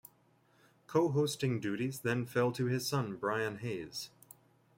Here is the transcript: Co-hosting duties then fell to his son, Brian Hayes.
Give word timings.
Co-hosting 0.87 1.59
duties 1.59 1.99
then 1.99 2.25
fell 2.25 2.51
to 2.53 2.65
his 2.65 2.87
son, 2.89 3.17
Brian 3.17 3.59
Hayes. 3.59 4.09